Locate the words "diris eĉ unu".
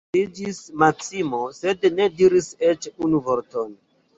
2.23-3.25